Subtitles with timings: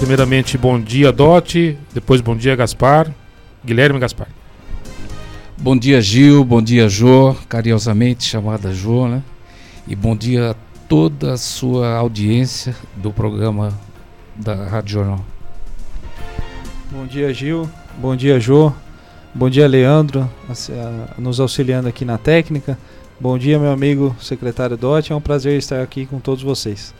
[0.00, 1.76] Primeiramente, bom dia, Dote.
[1.92, 3.12] Depois, bom dia, Gaspar.
[3.62, 4.28] Guilherme Gaspar.
[5.58, 6.42] Bom dia, Gil.
[6.42, 7.36] Bom dia, Jô.
[7.46, 9.22] Carinhosamente chamada Jô, né?
[9.86, 10.54] E bom dia a
[10.88, 13.78] toda a sua audiência do programa
[14.34, 15.20] da Rádio Jornal.
[16.90, 17.68] Bom dia, Gil.
[17.98, 18.72] Bom dia, Jô.
[19.34, 20.28] Bom dia, Leandro,
[21.18, 22.78] nos auxiliando aqui na técnica.
[23.20, 25.12] Bom dia, meu amigo secretário Dote.
[25.12, 26.94] É um prazer estar aqui com todos vocês.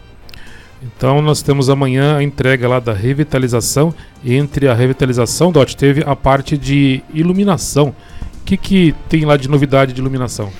[0.82, 3.94] Então nós temos amanhã a entrega lá da revitalização.
[4.24, 7.94] Entre a revitalização, Dot, teve a parte de iluminação.
[8.40, 10.50] O que, que tem lá de novidade de iluminação?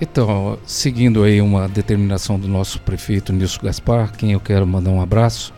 [0.00, 5.00] Então, seguindo aí uma determinação do nosso prefeito Nilson Gaspar, quem eu quero mandar um
[5.00, 5.54] abraço,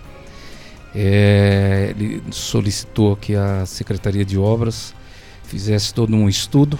[0.95, 4.95] é, ele solicitou que a Secretaria de Obras
[5.45, 6.79] fizesse todo um estudo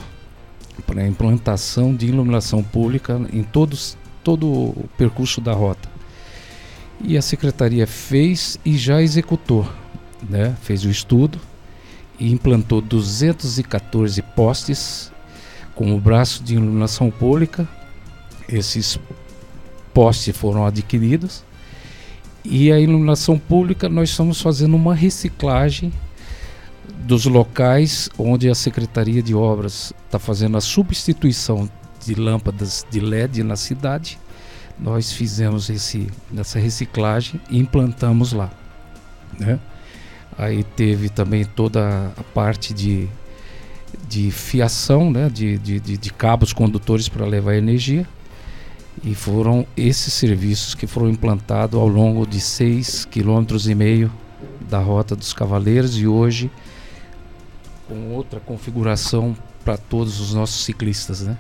[0.87, 5.94] para a implantação de iluminação pública em todos, todo o percurso da rota.
[7.01, 9.69] E a secretaria fez e já executou,
[10.29, 10.57] né?
[10.63, 11.41] Fez o estudo
[12.19, 15.13] e implantou 214 postes
[15.75, 17.69] com o braço de iluminação pública.
[18.49, 18.99] Esses
[19.93, 21.45] postes foram adquiridos
[22.45, 25.93] e a iluminação pública nós estamos fazendo uma reciclagem
[27.05, 31.69] dos locais onde a Secretaria de Obras está fazendo a substituição
[32.05, 34.19] de lâmpadas de LED na cidade
[34.79, 38.51] nós fizemos esse, essa reciclagem e implantamos lá.
[39.39, 39.59] Né?
[40.37, 43.09] Aí teve também toda a parte de,
[44.09, 45.29] de fiação, né?
[45.29, 48.07] de, de, de, cabos condutores para levar energia.
[49.03, 54.11] E foram esses serviços que foram implantados ao longo de 6,5 km
[54.69, 56.51] da Rota dos Cavaleiros e hoje
[57.89, 61.39] com outra configuração para todos os nossos ciclistas, né?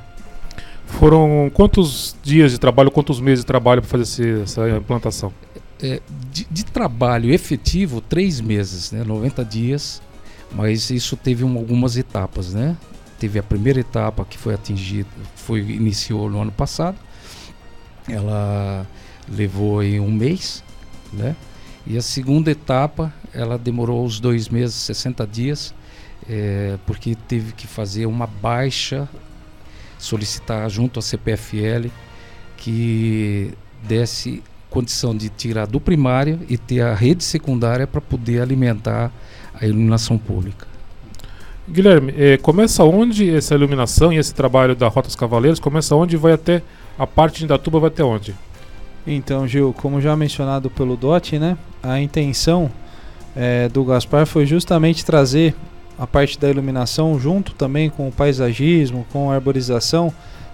[0.86, 5.32] Foram quantos dias de trabalho, quantos meses de trabalho para fazer essa implantação?
[5.82, 6.00] É,
[6.32, 9.02] de, de, trabalho efetivo, três meses, né?
[9.02, 10.00] 90 dias,
[10.52, 12.76] mas isso teve um, algumas etapas, né?
[13.18, 16.96] Teve a primeira etapa que foi atingida, foi iniciou no ano passado,
[18.08, 18.86] ela
[19.28, 20.62] levou aí um mês,
[21.12, 21.34] né?
[21.86, 25.74] E a segunda etapa, ela demorou os dois meses, 60 dias,
[26.28, 29.08] é, porque teve que fazer uma baixa
[30.04, 31.88] solicitar junto à CPFL
[32.56, 39.12] que desse condição de tirar do primário e ter a rede secundária para poder alimentar
[39.54, 40.66] a iluminação pública.
[41.68, 45.60] Guilherme, eh, começa onde essa iluminação e esse trabalho da Rota dos Cavaleiros?
[45.60, 46.60] Começa onde e vai até
[46.98, 48.34] a parte de Indatuba vai até onde?
[49.06, 52.70] Então, Gil, como já mencionado pelo DOT, né, a intenção
[53.36, 55.54] eh, do Gaspar foi justamente trazer
[55.98, 60.12] a parte da iluminação junto também com o paisagismo, com a arborização,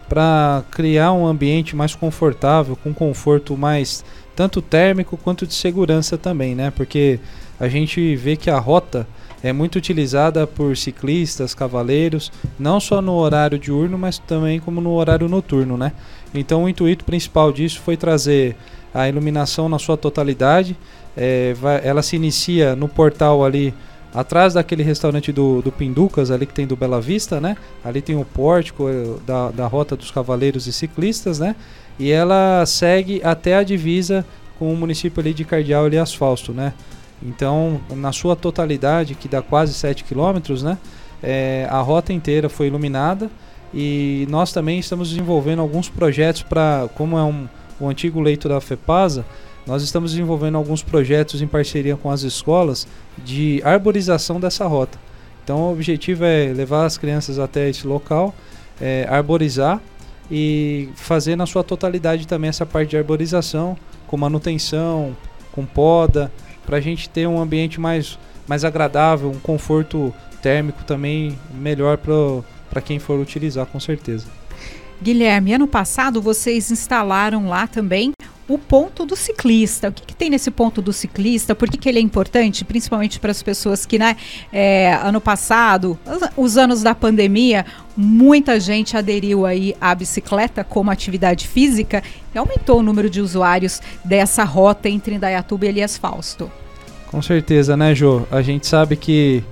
[0.08, 6.54] para criar um ambiente mais confortável, com conforto mais tanto térmico quanto de segurança também,
[6.54, 6.70] né?
[6.70, 7.20] Porque
[7.58, 9.06] a gente vê que a rota
[9.42, 14.92] é muito utilizada por ciclistas, cavaleiros, não só no horário diurno, mas também como no
[14.92, 15.92] horário noturno, né?
[16.34, 18.56] Então o intuito principal disso foi trazer
[18.92, 20.76] a iluminação na sua totalidade.
[21.16, 23.74] É, vai, ela se inicia no portal ali
[24.14, 27.56] atrás daquele restaurante do, do Pinducas, ali que tem do Bela Vista, né?
[27.84, 31.54] Ali tem o pórtico eh, da, da Rota dos Cavaleiros e Ciclistas, né?
[31.98, 34.24] E ela segue até a divisa
[34.58, 36.72] com o município ali de Cardeal e Asfalto, né?
[37.22, 40.78] Então, na sua totalidade, que dá quase 7 quilômetros, né?
[41.22, 43.30] É, a rota inteira foi iluminada
[43.74, 47.46] e nós também estamos desenvolvendo alguns projetos para, como é um,
[47.78, 49.24] o antigo leito da FEPASA,
[49.66, 52.86] nós estamos desenvolvendo alguns projetos em parceria com as escolas
[53.18, 54.98] de arborização dessa rota.
[55.44, 58.34] Então, o objetivo é levar as crianças até esse local,
[58.80, 59.80] é, arborizar
[60.30, 63.76] e fazer na sua totalidade também essa parte de arborização,
[64.06, 65.16] com manutenção,
[65.52, 66.30] com poda,
[66.64, 72.80] para a gente ter um ambiente mais, mais agradável, um conforto térmico também melhor para
[72.80, 74.26] quem for utilizar, com certeza.
[75.02, 78.12] Guilherme, ano passado vocês instalaram lá também
[78.50, 79.88] o ponto do ciclista.
[79.88, 81.54] O que, que tem nesse ponto do ciclista?
[81.54, 84.16] Por que, que ele é importante, principalmente para as pessoas que, né,
[84.52, 85.96] é, ano passado,
[86.36, 87.64] os anos da pandemia,
[87.96, 92.02] muita gente aderiu aí à bicicleta como atividade física
[92.34, 96.50] e aumentou o número de usuários dessa rota entre Indaiatuba e Elias Fausto.
[97.06, 98.22] Com certeza, né, Jô?
[98.32, 99.44] A gente sabe que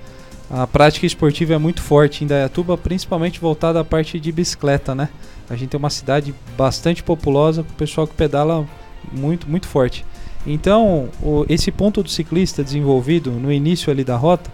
[0.51, 5.07] a prática esportiva é muito forte em Indaiatuba, principalmente voltada à parte de bicicleta, né?
[5.49, 8.67] A gente tem uma cidade bastante populosa, o pessoal que pedala
[9.11, 10.05] muito, muito forte.
[10.45, 14.49] Então, o, esse ponto do ciclista desenvolvido no início ali da rota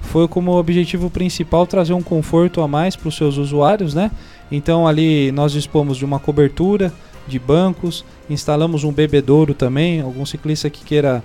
[0.00, 4.10] foi como objetivo principal trazer um conforto a mais para os seus usuários, né?
[4.50, 6.92] Então ali nós dispomos de uma cobertura
[7.26, 11.22] de bancos, instalamos um bebedouro também, algum ciclista que queira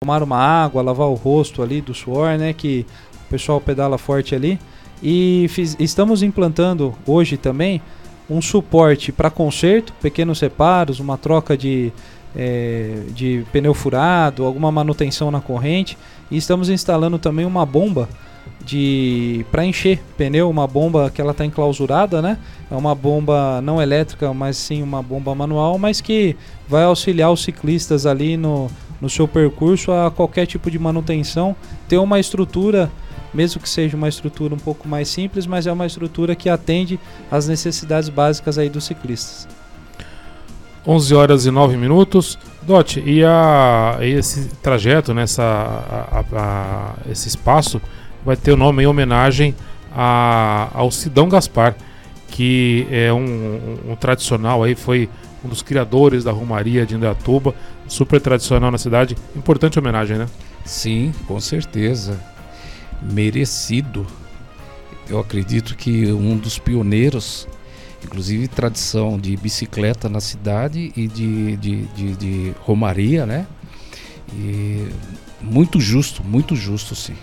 [0.00, 2.52] tomar uma água, lavar o rosto ali do suor, né?
[2.52, 2.86] Que
[3.26, 4.58] o pessoal pedala forte ali.
[5.02, 7.82] E fiz, estamos implantando hoje também
[8.30, 11.92] um suporte para conserto, pequenos reparos, uma troca de,
[12.36, 15.96] é, de pneu furado, alguma manutenção na corrente.
[16.30, 18.08] E estamos instalando também uma bomba
[18.64, 22.38] de para encher pneu, uma bomba que ela está enclausurada, né?
[22.70, 26.36] É uma bomba não elétrica, mas sim uma bomba manual, mas que
[26.68, 28.70] vai auxiliar os ciclistas ali no,
[29.00, 31.56] no seu percurso a qualquer tipo de manutenção,
[31.88, 32.90] ter uma estrutura,
[33.34, 36.98] mesmo que seja uma estrutura um pouco mais simples, mas é uma estrutura que atende
[37.30, 39.48] às necessidades básicas aí dos ciclistas.
[40.86, 42.38] 11 horas e 9 minutos.
[42.62, 47.80] Dot, e, a, esse trajeto, nessa, a, a, a, esse espaço,
[48.24, 49.54] vai ter o nome em homenagem
[49.94, 51.74] a, ao Sidão Gaspar,
[52.28, 55.08] que é um, um, um, tradicional aí, foi
[55.44, 57.54] um dos criadores da Romaria de Indaiatuba,
[57.88, 59.16] super tradicional na cidade.
[59.36, 60.26] Importante homenagem, né?
[60.64, 62.18] Sim, com certeza.
[63.02, 64.06] Merecido.
[65.08, 67.48] Eu acredito que um dos pioneiros,
[68.04, 73.46] inclusive tradição de bicicleta na cidade e de, de, de, de Romaria, né?
[74.34, 74.88] E
[75.40, 77.14] muito justo, muito justo, sim.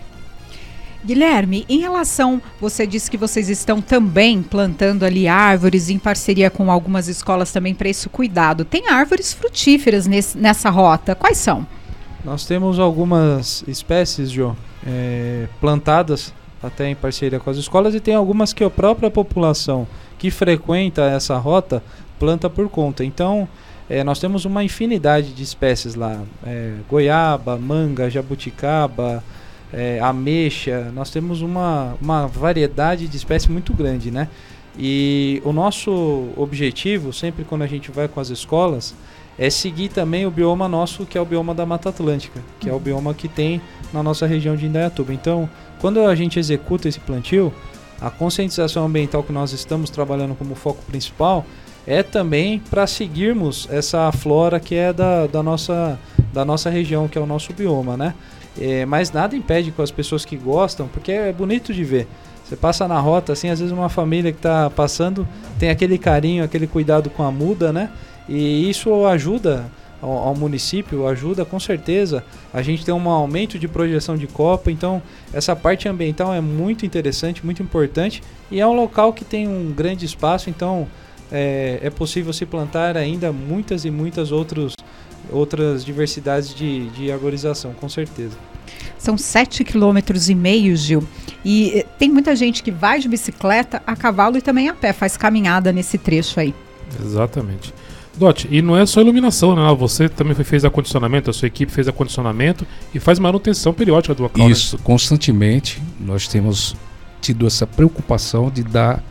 [1.03, 6.69] Guilherme, em relação, você disse que vocês estão também plantando ali árvores em parceria com
[6.69, 8.65] algumas escolas também para esse cuidado.
[8.65, 11.15] Tem árvores frutíferas nesse, nessa rota?
[11.15, 11.65] Quais são?
[12.23, 18.13] Nós temos algumas espécies, João, é, plantadas até em parceria com as escolas e tem
[18.13, 19.87] algumas que a própria população
[20.19, 21.81] que frequenta essa rota
[22.19, 23.03] planta por conta.
[23.03, 23.47] Então,
[23.89, 29.23] é, nós temos uma infinidade de espécies lá: é, goiaba, manga, jabuticaba
[29.71, 34.27] é, ameixa, nós temos uma, uma variedade de espécies muito grande, né?
[34.77, 38.95] E o nosso objetivo, sempre quando a gente vai com as escolas,
[39.37, 42.73] é seguir também o bioma nosso, que é o bioma da Mata Atlântica, que é
[42.73, 43.61] o bioma que tem
[43.93, 45.13] na nossa região de Indaiatuba.
[45.13, 45.49] Então,
[45.79, 47.53] quando a gente executa esse plantio,
[48.01, 51.45] a conscientização ambiental que nós estamos trabalhando como foco principal
[51.85, 55.99] é também para seguirmos essa flora que é da, da, nossa,
[56.33, 58.13] da nossa região, que é o nosso bioma, né?
[58.59, 62.07] É, mas nada impede com as pessoas que gostam, porque é bonito de ver.
[62.43, 66.43] Você passa na rota, assim, às vezes uma família que está passando tem aquele carinho,
[66.43, 67.89] aquele cuidado com a muda, né?
[68.27, 69.65] E isso ajuda
[70.01, 72.23] ao, ao, município, ajuda com certeza.
[72.53, 75.01] A gente tem um aumento de projeção de copa, então
[75.33, 79.71] essa parte ambiental é muito interessante, muito importante e é um local que tem um
[79.71, 80.87] grande espaço, então
[81.31, 84.75] é, é possível se plantar ainda muitas e muitas outros,
[85.31, 88.37] outras diversidades de, de arborização, com certeza.
[88.97, 91.03] São sete quilômetros e meio, Gil.
[91.43, 94.91] E eh, tem muita gente que vai de bicicleta, a cavalo e também a pé,
[94.91, 96.53] faz caminhada nesse trecho aí.
[97.01, 97.73] Exatamente.
[98.15, 99.75] Dot, e não é só iluminação, né?
[99.75, 104.45] Você também fez acondicionamento, a sua equipe fez acondicionamento e faz manutenção periódica do local.
[104.45, 104.51] Né?
[104.51, 104.81] Isso, né?
[104.83, 106.75] constantemente nós temos
[107.21, 109.03] tido essa preocupação de dar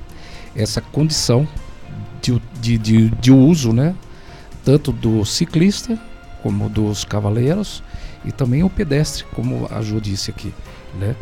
[0.55, 1.47] essa condição
[2.21, 3.95] de, de, de, de uso, né?
[4.65, 5.99] Tanto do ciclista
[6.43, 7.83] como dos cavaleiros
[8.25, 10.53] e também o pedestre, como a Ju disse aqui,
[10.99, 11.15] né?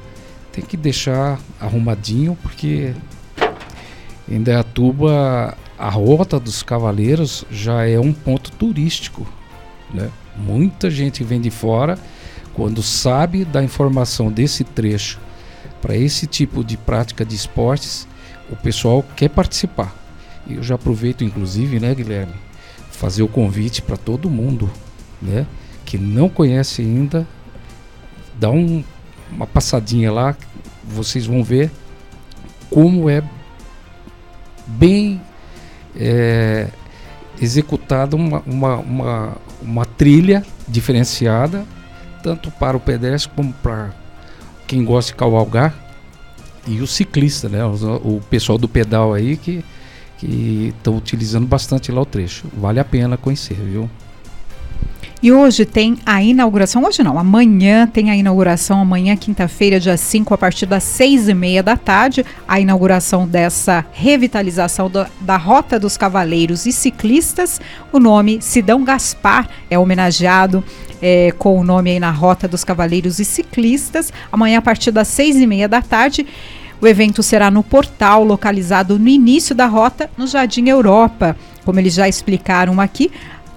[0.52, 2.94] Tem que deixar arrumadinho porque
[4.28, 9.26] em Dayatuba a rota dos cavaleiros já é um ponto turístico,
[9.92, 10.10] né?
[10.36, 11.98] Muita gente vem de fora
[12.54, 15.20] quando sabe da informação desse trecho
[15.80, 18.08] para esse tipo de prática de esportes,
[18.50, 19.94] o pessoal quer participar.
[20.48, 22.34] Eu já aproveito inclusive, né, Guilherme,
[22.90, 24.70] fazer o convite para todo mundo,
[25.20, 25.46] né?
[25.86, 27.26] que não conhece ainda,
[28.38, 28.82] dá um,
[29.30, 30.36] uma passadinha lá,
[30.84, 31.70] vocês vão ver
[32.68, 33.22] como é
[34.66, 35.20] bem
[35.94, 36.68] é,
[37.40, 41.64] executada uma, uma, uma, uma trilha diferenciada,
[42.22, 43.90] tanto para o pedestre como para
[44.66, 45.74] quem gosta de cavalgar
[46.66, 47.64] e o ciclista, né?
[47.64, 49.64] O, o pessoal do pedal aí que
[50.22, 52.46] estão utilizando bastante lá o trecho.
[52.56, 53.88] Vale a pena conhecer, viu?
[55.22, 60.34] E hoje tem a inauguração, hoje não, amanhã tem a inauguração, amanhã, quinta-feira, dia 5,
[60.34, 65.80] a partir das seis e meia da tarde, a inauguração dessa revitalização da, da Rota
[65.80, 67.58] dos Cavaleiros e Ciclistas.
[67.90, 70.62] O nome Sidão Gaspar é homenageado
[71.00, 74.12] é, com o nome aí na Rota dos Cavaleiros e Ciclistas.
[74.30, 76.26] Amanhã, a partir das seis e meia da tarde.
[76.78, 81.34] O evento será no portal localizado no início da rota, no Jardim Europa.
[81.64, 83.10] Como eles já explicaram aqui,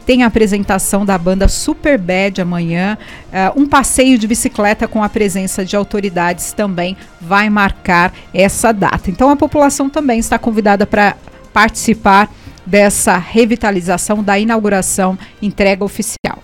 [0.10, 2.98] tem a apresentação da banda Super Bad amanhã.
[3.28, 9.12] Uh, um passeio de bicicleta com a presença de autoridades também vai marcar essa data.
[9.12, 11.16] Então a população também está convidada para
[11.54, 12.28] participar
[12.66, 16.40] dessa revitalização da inauguração entrega oficial.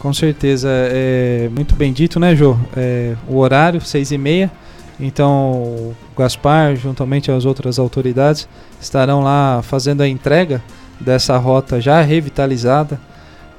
[0.00, 2.56] Com certeza, é muito bem dito, né, Jô?
[2.76, 4.50] É, o horário, seis e meia.
[4.98, 8.48] Então, o Gaspar, juntamente às outras autoridades,
[8.80, 10.60] estarão lá fazendo a entrega
[11.00, 13.00] dessa rota já revitalizada,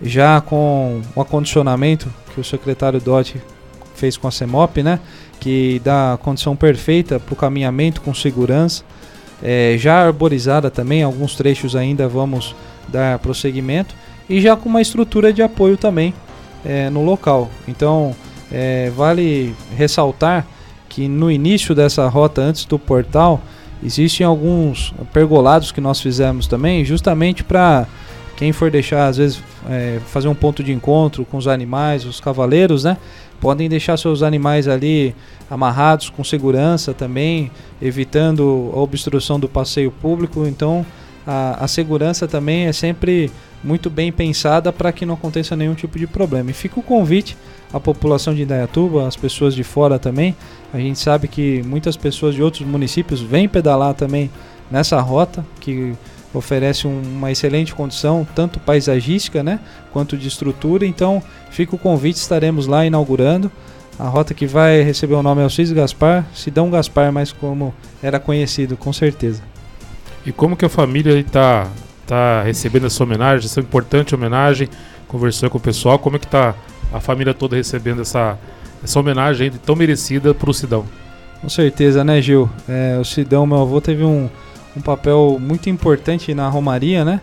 [0.01, 3.41] já com o acondicionamento que o secretário Dotti
[3.95, 5.00] fez com a CEMOP, né?
[5.39, 8.83] Que dá a condição perfeita para o caminhamento com segurança.
[9.43, 12.55] É, já arborizada também, alguns trechos ainda vamos
[12.88, 13.95] dar prosseguimento.
[14.29, 16.13] E já com uma estrutura de apoio também
[16.63, 17.50] é, no local.
[17.67, 18.15] Então,
[18.51, 20.45] é, vale ressaltar
[20.88, 23.41] que no início dessa rota, antes do portal,
[23.83, 27.88] existem alguns pergolados que nós fizemos também, justamente para
[28.35, 32.19] quem for deixar, às vezes, é, fazer um ponto de encontro com os animais, os
[32.19, 32.97] cavaleiros, né?
[33.39, 35.15] Podem deixar seus animais ali
[35.50, 40.45] amarrados com segurança também, evitando a obstrução do passeio público.
[40.47, 40.85] Então,
[41.25, 43.31] a, a segurança também é sempre
[43.63, 46.50] muito bem pensada para que não aconteça nenhum tipo de problema.
[46.50, 47.38] E fica o convite
[47.71, 50.35] à população de Indaiatuba, as pessoas de fora também.
[50.73, 54.31] A gente sabe que muitas pessoas de outros municípios vêm pedalar também
[54.69, 55.93] nessa rota, que
[56.33, 59.59] oferece um, uma excelente condição, tanto paisagística né,
[59.91, 60.85] quanto de estrutura.
[60.85, 63.51] Então fica o convite, estaremos lá inaugurando.
[63.99, 68.77] A rota que vai receber o nome Alcides Gaspar, Sidão Gaspar, mas como era conhecido,
[68.77, 69.43] com certeza.
[70.25, 71.67] E como que a família está
[72.07, 74.69] tá recebendo essa homenagem, essa importante homenagem,
[75.07, 76.55] conversou com o pessoal, como é que está
[76.91, 78.39] a família toda recebendo essa,
[78.83, 80.85] essa homenagem tão merecida para o Sidão?
[81.41, 82.50] Com certeza, né, Gil?
[82.67, 84.29] É, o Sidão, meu avô, teve um,
[84.75, 87.21] um papel muito importante na Romaria, né?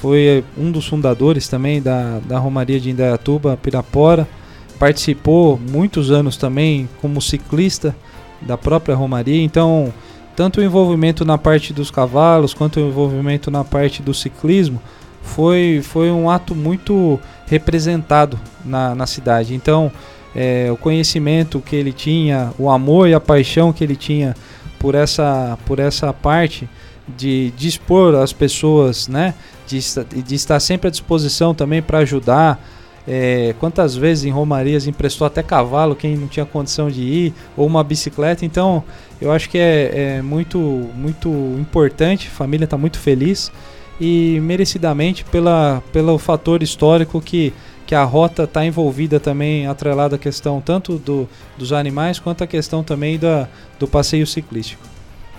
[0.00, 4.28] Foi um dos fundadores também da, da Romaria de Indaiatuba, Pirapora.
[4.78, 7.94] Participou muitos anos também como ciclista
[8.40, 9.42] da própria Romaria.
[9.42, 9.92] Então,
[10.36, 14.80] tanto o envolvimento na parte dos cavalos quanto o envolvimento na parte do ciclismo
[15.20, 19.54] foi, foi um ato muito representado na, na cidade.
[19.54, 19.90] Então,
[20.34, 24.34] é, o conhecimento que ele tinha, o amor e a paixão que ele tinha
[24.78, 26.68] por essa, por essa parte
[27.16, 29.34] de dispor as pessoas, né,
[29.66, 29.80] de,
[30.22, 32.62] de estar sempre à disposição também para ajudar.
[33.10, 37.66] É, quantas vezes em Romarias emprestou até cavalo quem não tinha condição de ir, ou
[37.66, 38.44] uma bicicleta.
[38.44, 38.84] Então,
[39.18, 42.28] eu acho que é, é muito, muito importante.
[42.28, 43.50] A família está muito feliz
[43.98, 47.52] e merecidamente pela, pelo fator histórico que,
[47.88, 51.26] que a rota está envolvida também, atrelada à questão tanto do,
[51.56, 54.82] dos animais quanto a questão também da, do passeio ciclístico.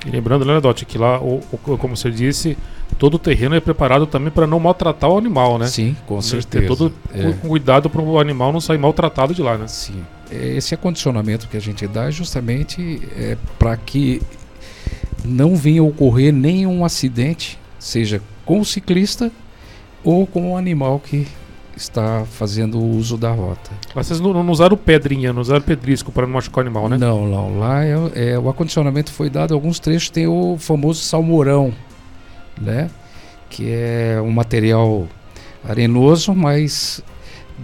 [0.04, 2.58] E lembrando, né, que lá, o, o, como você disse,
[2.98, 5.68] todo o terreno é preparado também para não maltratar o animal, né?
[5.68, 6.64] Sim, com certeza.
[6.64, 7.34] Ter todo é.
[7.34, 9.68] cuidado para o animal não sair maltratado de lá, né?
[9.68, 10.04] Sim.
[10.32, 14.24] Esse acondicionamento que a gente dá é justamente é para que
[15.24, 19.32] não venha ocorrer nenhum acidente, seja com o ciclista
[20.04, 21.28] ou com o animal que
[21.82, 23.72] está fazendo o uso da rota.
[23.96, 26.98] Mas vocês não, não usaram pedrinha, não usaram pedrisco para não machucar o animal, né?
[26.98, 27.58] Não, não.
[27.58, 31.74] Lá é, é, o acondicionamento foi dado, alguns trechos tem o famoso salmourão,
[32.60, 32.90] né?
[33.50, 35.08] Que é um material
[35.68, 37.02] arenoso, mas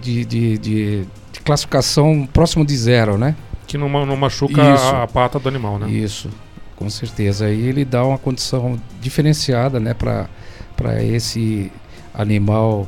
[0.00, 3.36] de, de, de, de classificação próximo de zero, né?
[3.66, 5.90] Que não, não machuca a, a, pata do animal, né?
[5.90, 6.30] Isso,
[6.74, 7.46] com certeza.
[7.46, 9.94] Aí ele dá uma condição diferenciada, né?
[9.94, 11.70] Para esse
[12.14, 12.86] animal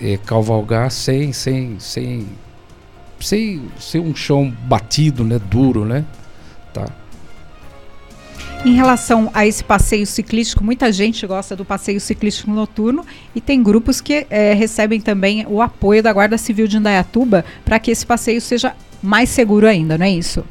[0.00, 2.26] é, cavalgar sem, sem, sem,
[3.20, 5.38] sem ser um chão batido, né?
[5.38, 6.04] Duro, né?
[6.72, 6.86] Tá.
[8.64, 13.62] Em relação a esse passeio ciclístico, muita gente gosta do passeio ciclístico noturno e tem
[13.62, 18.04] grupos que é, recebem também o apoio da Guarda Civil de Indaiatuba para que esse
[18.04, 20.44] passeio seja mais seguro ainda, não é isso?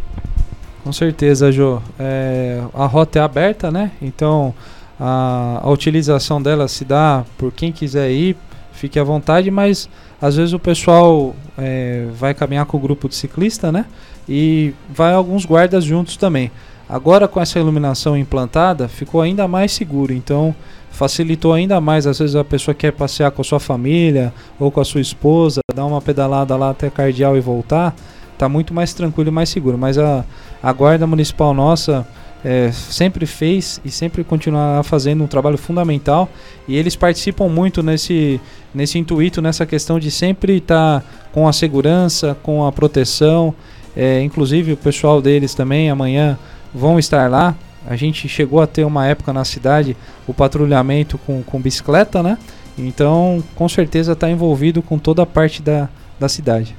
[0.84, 1.82] Com certeza, Jô.
[2.00, 3.92] É, a rota é aberta, né?
[4.02, 4.54] Então
[5.00, 8.38] a, a utilização dela se dá por quem quiser ir,
[8.76, 9.90] fique à vontade, mas
[10.22, 13.86] às vezes o pessoal é, vai caminhar com o grupo de ciclista, né?
[14.28, 16.52] E vai alguns guardas juntos também.
[16.88, 20.14] Agora com essa iluminação implantada, ficou ainda mais seguro.
[20.14, 20.56] Então
[20.92, 22.06] facilitou ainda mais.
[22.06, 25.62] Às vezes a pessoa quer passear com a sua família ou com a sua esposa,
[25.74, 27.96] dar uma pedalada lá até Cardeal e voltar,
[28.38, 29.78] tá muito mais tranquilo e mais seguro.
[29.78, 30.24] Mas a,
[30.62, 32.08] a guarda municipal nossa
[32.46, 36.30] é, sempre fez e sempre continuará fazendo um trabalho fundamental
[36.68, 38.40] e eles participam muito nesse,
[38.72, 43.52] nesse intuito, nessa questão de sempre estar tá com a segurança, com a proteção.
[43.98, 46.38] É, inclusive o pessoal deles também amanhã
[46.72, 47.56] vão estar lá.
[47.88, 49.98] A gente chegou a ter uma época na cidade
[50.28, 52.38] o patrulhamento com, com bicicleta, né?
[52.78, 56.76] Então, com certeza está envolvido com toda a parte da, da cidade.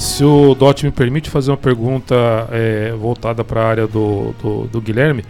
[0.00, 2.14] Se o Dot me permite fazer uma pergunta
[2.50, 5.22] é, voltada para a área do, do, do Guilherme.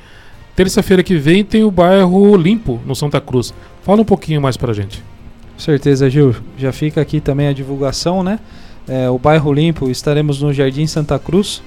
[0.55, 3.53] Terça-feira que vem tem o bairro Limpo, no Santa Cruz.
[3.83, 5.03] Fala um pouquinho mais para a gente.
[5.59, 6.37] certeza, Gil.
[6.57, 8.39] Já fica aqui também a divulgação, né?
[8.87, 11.61] É, o bairro Limpo, estaremos no Jardim Santa Cruz.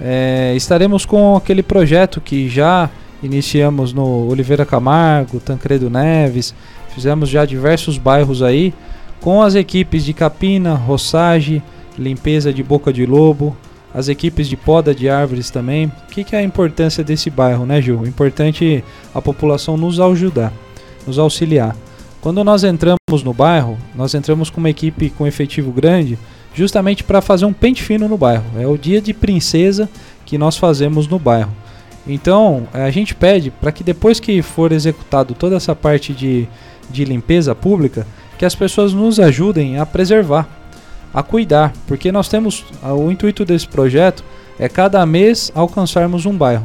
[0.00, 2.90] É, estaremos com aquele projeto que já
[3.22, 6.52] iniciamos no Oliveira Camargo, Tancredo Neves,
[6.92, 8.74] fizemos já diversos bairros aí,
[9.20, 11.62] com as equipes de capina, roçagem,
[11.98, 13.56] limpeza de boca de lobo,
[13.94, 15.86] as equipes de poda de árvores também.
[15.86, 18.06] O que, que é a importância desse bairro, né, Gil?
[18.06, 18.84] Importante
[19.14, 20.52] a população nos ajudar,
[21.06, 21.74] nos auxiliar.
[22.20, 26.18] Quando nós entramos no bairro, nós entramos com uma equipe com efetivo grande,
[26.54, 28.44] justamente para fazer um pente fino no bairro.
[28.58, 29.88] É o dia de princesa
[30.24, 31.52] que nós fazemos no bairro.
[32.06, 36.48] Então, a gente pede para que depois que for executado toda essa parte de,
[36.90, 38.06] de limpeza pública,
[38.38, 40.48] que as pessoas nos ajudem a preservar,
[41.16, 44.22] a cuidar, porque nós temos o intuito desse projeto
[44.58, 46.64] é cada mês alcançarmos um bairro.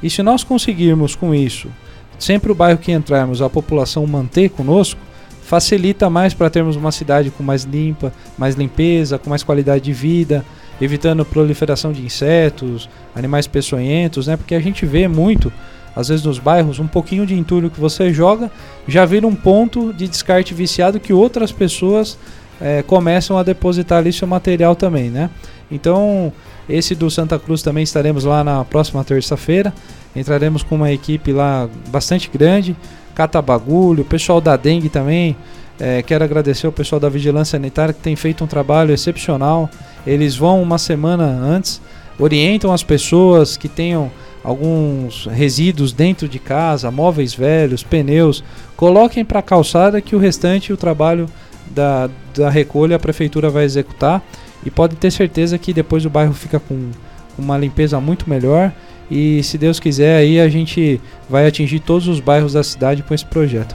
[0.00, 1.68] E se nós conseguirmos com isso
[2.16, 5.00] sempre o bairro que entrarmos, a população manter conosco,
[5.42, 9.92] facilita mais para termos uma cidade com mais limpa, mais limpeza, com mais qualidade de
[9.92, 10.44] vida,
[10.80, 14.36] evitando proliferação de insetos, animais peçonhentos, né?
[14.36, 15.52] Porque a gente vê muito,
[15.96, 18.52] às vezes nos bairros, um pouquinho de entulho que você joga
[18.86, 22.16] já vira um ponto de descarte viciado que outras pessoas
[22.60, 25.30] é, começam a depositar ali seu material também, né?
[25.70, 26.32] Então,
[26.68, 29.72] esse do Santa Cruz também estaremos lá na próxima terça-feira.
[30.14, 32.76] Entraremos com uma equipe lá bastante grande,
[33.14, 35.36] cata bagulho, o pessoal da dengue também.
[35.78, 39.70] É, quero agradecer ao pessoal da Vigilância Sanitária que tem feito um trabalho excepcional.
[40.06, 41.80] Eles vão uma semana antes,
[42.18, 44.10] orientam as pessoas que tenham
[44.42, 48.42] alguns resíduos dentro de casa, móveis velhos, pneus,
[48.76, 51.26] coloquem para a calçada que o restante o trabalho
[51.70, 54.22] da, da recolha a prefeitura vai executar
[54.64, 56.90] e pode ter certeza que depois o bairro fica com
[57.38, 58.72] uma limpeza muito melhor
[59.10, 63.14] e se Deus quiser aí a gente vai atingir todos os bairros da cidade com
[63.14, 63.74] esse projeto.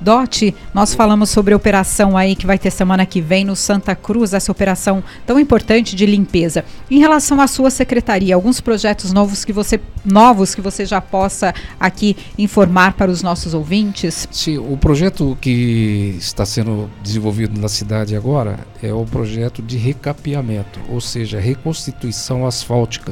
[0.00, 3.94] Dot, nós falamos sobre a operação aí que vai ter semana que vem no Santa
[3.94, 6.64] Cruz, essa operação tão importante de limpeza.
[6.90, 11.54] Em relação à sua secretaria, alguns projetos novos que você novos que você já possa
[11.78, 14.26] aqui informar para os nossos ouvintes?
[14.30, 20.80] Sim, o projeto que está sendo desenvolvido na cidade agora é o projeto de recapeamento,
[20.88, 23.10] ou seja, reconstituição asfáltica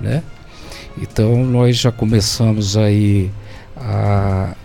[0.00, 0.22] né?
[1.00, 3.30] Então nós já começamos aí
[3.76, 4.55] a,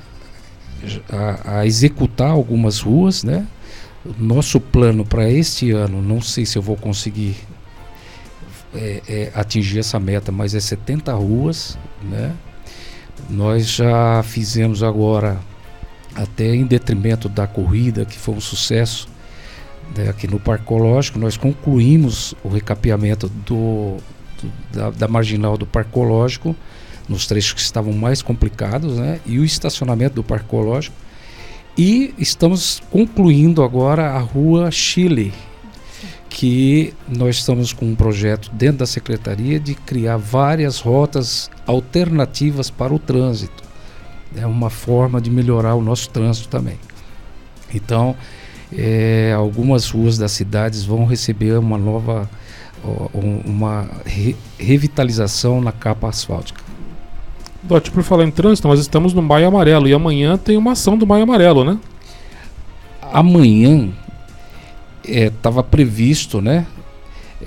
[1.10, 3.48] a, a executar algumas ruas, né?
[4.18, 7.36] Nosso plano para este ano, não sei se eu vou conseguir
[8.74, 12.34] é, é, atingir essa meta, mas é 70 ruas, né?
[13.30, 15.40] Nós já fizemos agora,
[16.16, 19.08] até em detrimento da corrida, que foi um sucesso,
[19.96, 20.10] né?
[20.10, 23.98] aqui no Parque Ecológico, nós concluímos o recapeamento do,
[24.72, 26.56] da, da marginal do Parque Ecológico,
[27.12, 29.20] nos trechos que estavam mais complicados, né?
[29.26, 30.96] E o estacionamento do Parque Ecológico.
[31.78, 35.34] E estamos concluindo agora a Rua Chile,
[36.30, 42.94] que nós estamos com um projeto dentro da secretaria de criar várias rotas alternativas para
[42.94, 43.64] o trânsito.
[44.36, 46.80] É uma forma de melhorar o nosso trânsito também.
[47.74, 48.16] Então,
[48.74, 52.30] é, algumas ruas das cidades vão receber uma nova
[53.14, 56.61] uma re revitalização na capa asfáltica.
[57.64, 60.98] Dot, por falar em trânsito, nós estamos no Maio Amarelo e amanhã tem uma ação
[60.98, 61.78] do Maio Amarelo, né?
[63.14, 63.90] Amanhã
[65.06, 66.66] estava é, previsto, né?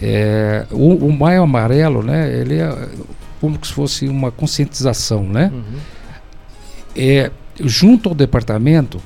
[0.00, 2.32] É, o, o, Maio Amarelo, né?
[2.32, 2.88] Ele é
[3.40, 5.50] como se fosse uma conscientização, né?
[5.52, 5.78] Uhum.
[6.96, 9.00] É, junto ao departamento,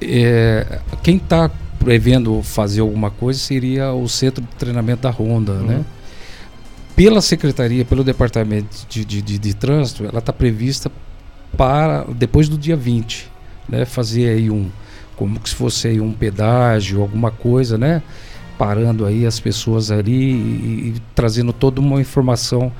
[0.00, 5.66] é, quem está prevendo fazer alguma coisa seria o centro de treinamento da Honda, uhum.
[5.66, 5.84] né?
[6.96, 10.90] Pela secretaria, pelo departamento de, de, de, de trânsito, ela está prevista
[11.56, 13.30] para depois do dia 20,
[13.68, 13.84] né?
[13.84, 14.70] Fazer aí um,
[15.16, 18.02] como se fosse aí um pedágio, alguma coisa, né?
[18.56, 22.72] Parando aí as pessoas ali e, e trazendo toda uma informação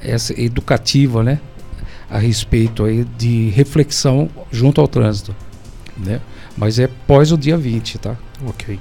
[0.00, 1.40] essa, educativa, né?
[2.10, 5.34] A respeito aí de reflexão junto ao trânsito,
[5.96, 6.20] né?
[6.56, 8.16] Mas é pós o dia 20, tá?
[8.44, 8.78] Ok.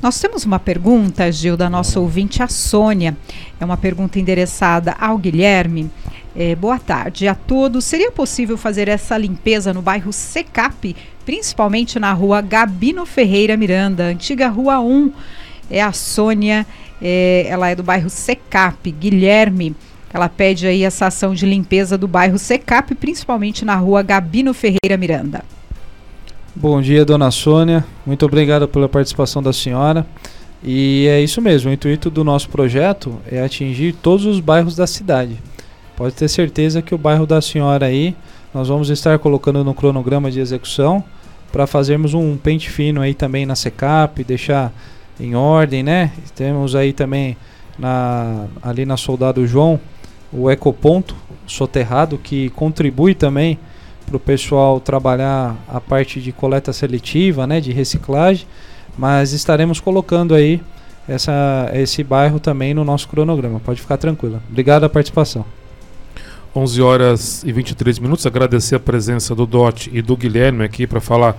[0.00, 3.16] Nós temos uma pergunta, Gil, da nossa ouvinte, a Sônia.
[3.60, 5.90] É uma pergunta endereçada ao Guilherme.
[6.36, 7.84] É, boa tarde a todos.
[7.84, 10.94] Seria possível fazer essa limpeza no bairro Secap,
[11.24, 15.12] principalmente na rua Gabino Ferreira Miranda, antiga Rua 1?
[15.70, 16.64] É a Sônia,
[17.02, 18.90] é, ela é do bairro Secap.
[18.92, 19.74] Guilherme,
[20.12, 24.96] ela pede aí essa ação de limpeza do bairro Secap, principalmente na rua Gabino Ferreira
[24.96, 25.42] Miranda.
[26.54, 27.84] Bom dia, dona Sônia.
[28.06, 30.06] Muito obrigado pela participação da senhora.
[30.62, 34.86] E é isso mesmo, o intuito do nosso projeto é atingir todos os bairros da
[34.86, 35.38] cidade.
[35.96, 38.14] Pode ter certeza que o bairro da senhora aí,
[38.52, 41.02] nós vamos estar colocando no cronograma de execução
[41.52, 44.72] para fazermos um pente fino aí também na secap, deixar
[45.20, 46.12] em ordem, né?
[46.34, 47.36] Temos aí também
[47.78, 49.80] na, ali na Soldado João
[50.32, 51.16] o ecoponto
[51.46, 53.58] soterrado que contribui também
[54.06, 58.46] para o pessoal trabalhar a parte de coleta seletiva, né, de reciclagem,
[58.98, 60.60] mas estaremos colocando aí
[61.08, 63.60] essa, esse bairro também no nosso cronograma.
[63.60, 64.42] Pode ficar tranquila.
[64.50, 65.44] Obrigado a participação.
[66.54, 68.26] 11 horas e 23 minutos.
[68.26, 71.36] Agradecer a presença do Dot e do Guilherme aqui para falar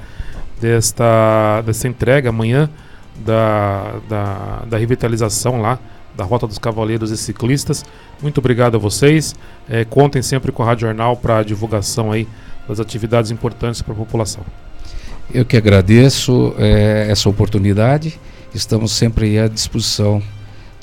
[0.60, 2.70] desta, dessa entrega amanhã
[3.18, 5.78] da, da, da revitalização lá
[6.16, 7.86] da Rota dos Cavaleiros e Ciclistas.
[8.22, 9.36] Muito obrigado a vocês.
[9.70, 12.28] É, contem sempre com a Rádio Jornal para divulgação aí
[12.68, 14.44] das atividades importantes para a população.
[15.32, 18.20] Eu que agradeço é, essa oportunidade.
[18.54, 20.24] Estamos sempre à disposição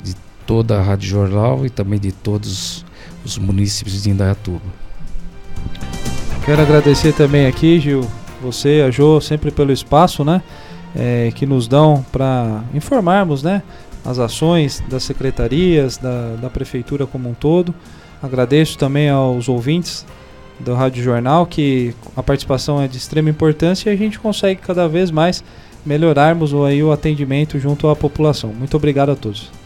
[0.01, 2.85] de toda a Rádio Jornal e também de todos
[3.25, 4.61] os municípios de Indaiatuba.
[6.45, 8.07] Quero agradecer também aqui, Gil,
[8.41, 10.41] você, a Jo, sempre pelo espaço, né?
[10.95, 13.61] É, que nos dão para informarmos, né?
[14.05, 17.75] As ações das secretarias, da, da prefeitura como um todo.
[18.23, 20.05] Agradeço também aos ouvintes
[20.59, 24.87] do Rádio Jornal, que a participação é de extrema importância e a gente consegue cada
[24.87, 25.43] vez mais
[25.85, 28.53] melhorarmos aí o atendimento junto à população.
[28.53, 29.57] Muito obrigado a todos.